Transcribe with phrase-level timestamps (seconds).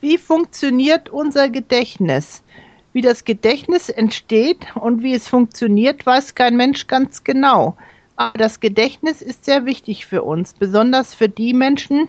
[0.00, 2.44] Wie funktioniert unser Gedächtnis?
[2.92, 7.76] Wie das Gedächtnis entsteht und wie es funktioniert, weiß kein Mensch ganz genau.
[8.14, 12.08] Aber das Gedächtnis ist sehr wichtig für uns, besonders für die Menschen,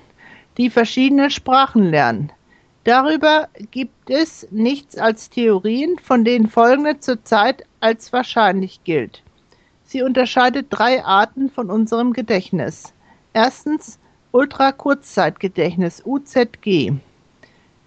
[0.57, 2.31] die verschiedene Sprachen lernen.
[2.83, 9.23] Darüber gibt es nichts als Theorien, von denen folgende zurzeit als wahrscheinlich gilt.
[9.83, 12.93] Sie unterscheidet drei Arten von unserem Gedächtnis.
[13.33, 13.97] Erstens
[14.31, 16.93] Ultrakurzzeitgedächtnis UZG.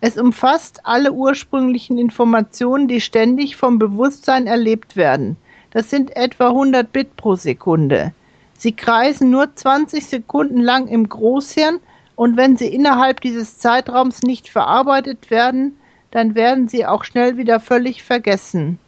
[0.05, 5.37] Es umfasst alle ursprünglichen Informationen, die ständig vom Bewusstsein erlebt werden.
[5.71, 8.13] Das sind etwa 100 Bit pro Sekunde.
[8.59, 11.79] Sie kreisen nur 20 Sekunden lang im Großhirn
[12.17, 15.79] und wenn sie innerhalb dieses Zeitraums nicht verarbeitet werden,
[16.11, 18.81] dann werden sie auch schnell wieder völlig vergessen.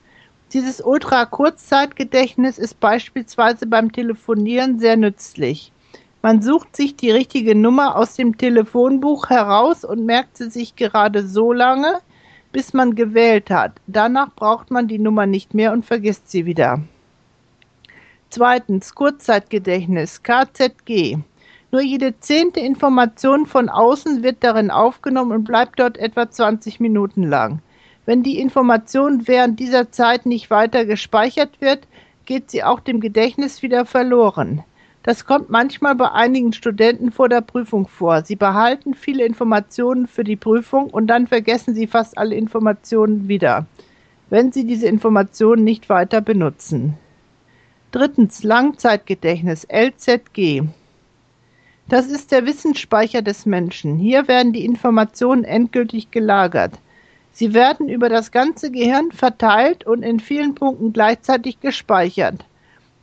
[0.52, 5.70] Dieses Ultra-Kurzzeitgedächtnis ist beispielsweise beim Telefonieren sehr nützlich.
[6.24, 11.26] Man sucht sich die richtige Nummer aus dem Telefonbuch heraus und merkt sie sich gerade
[11.26, 12.00] so lange,
[12.50, 13.72] bis man gewählt hat.
[13.86, 16.80] Danach braucht man die Nummer nicht mehr und vergisst sie wieder.
[18.30, 21.18] Zweitens Kurzzeitgedächtnis KZG.
[21.70, 27.24] Nur jede zehnte Information von außen wird darin aufgenommen und bleibt dort etwa 20 Minuten
[27.24, 27.58] lang.
[28.06, 31.86] Wenn die Information während dieser Zeit nicht weiter gespeichert wird,
[32.24, 34.64] geht sie auch dem Gedächtnis wieder verloren.
[35.04, 38.22] Das kommt manchmal bei einigen Studenten vor der Prüfung vor.
[38.22, 43.66] Sie behalten viele Informationen für die Prüfung und dann vergessen sie fast alle Informationen wieder,
[44.30, 46.94] wenn sie diese Informationen nicht weiter benutzen.
[47.92, 50.62] Drittens Langzeitgedächtnis LZG.
[51.86, 53.98] Das ist der Wissensspeicher des Menschen.
[53.98, 56.78] Hier werden die Informationen endgültig gelagert.
[57.30, 62.46] Sie werden über das ganze Gehirn verteilt und in vielen Punkten gleichzeitig gespeichert.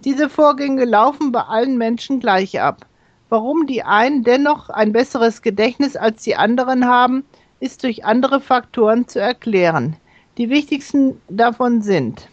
[0.04, 2.88] Diese Vorgänge laufen bei allen Menschen gleich ab.
[3.30, 7.24] Warum die einen dennoch ein besseres Gedächtnis als die anderen haben,
[7.60, 9.96] ist durch andere Faktoren zu erklären.
[10.40, 12.28] Die wichtigsten davon sind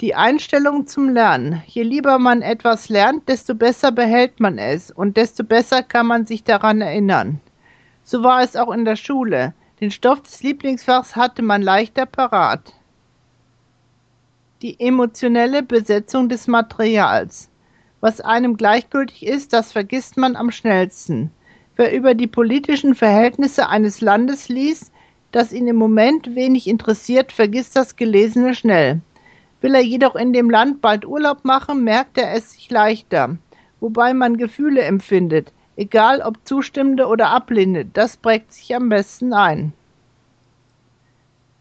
[0.00, 1.62] die Einstellung zum Lernen.
[1.66, 6.26] Je lieber man etwas lernt, desto besser behält man es und desto besser kann man
[6.26, 7.40] sich daran erinnern.
[8.02, 9.54] So war es auch in der Schule.
[9.80, 12.72] Den Stoff des Lieblingsfachs hatte man leichter parat
[14.64, 17.50] die emotionelle Besetzung des Materials.
[18.00, 21.30] Was einem gleichgültig ist, das vergisst man am schnellsten.
[21.76, 24.90] Wer über die politischen Verhältnisse eines Landes liest,
[25.32, 29.02] das ihn im Moment wenig interessiert, vergisst das Gelesene schnell.
[29.60, 33.36] Will er jedoch in dem Land bald Urlaub machen, merkt er es sich leichter,
[33.80, 39.74] wobei man Gefühle empfindet, egal ob zustimmende oder ablehnende, das prägt sich am besten ein.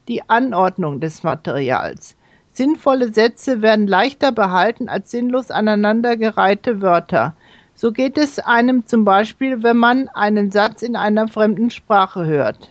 [0.08, 2.16] Die Anordnung des Materials.
[2.56, 7.36] Sinnvolle Sätze werden leichter behalten als sinnlos aneinandergereihte Wörter.
[7.74, 12.70] So geht es einem zum Beispiel, wenn man einen Satz in einer fremden Sprache hört.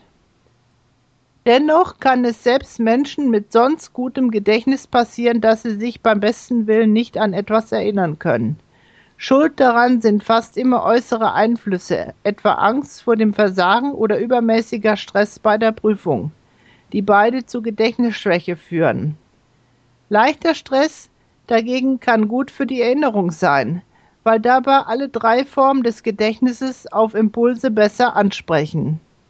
[1.45, 6.67] Dennoch kann es selbst Menschen mit sonst gutem Gedächtnis passieren, dass sie sich beim besten
[6.67, 8.57] Willen nicht an etwas erinnern können.
[9.17, 15.39] Schuld daran sind fast immer äußere Einflüsse, etwa Angst vor dem Versagen oder übermäßiger Stress
[15.39, 16.31] bei der Prüfung,
[16.93, 19.17] die beide zu Gedächtnisschwäche führen.
[20.13, 21.09] Leichter Stress
[21.47, 23.81] dagegen kann gut für die Erinnerung sein,
[24.21, 28.99] weil dabei alle drei Formen des Gedächtnisses auf Impulse besser ansprechen.